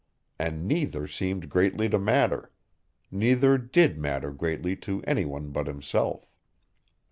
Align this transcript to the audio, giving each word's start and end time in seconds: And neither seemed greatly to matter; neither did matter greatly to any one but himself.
And 0.39 0.67
neither 0.67 1.05
seemed 1.05 1.47
greatly 1.51 1.87
to 1.89 1.99
matter; 1.99 2.51
neither 3.11 3.59
did 3.59 3.99
matter 3.99 4.31
greatly 4.31 4.75
to 4.77 5.03
any 5.03 5.25
one 5.25 5.51
but 5.51 5.67
himself. 5.67 6.27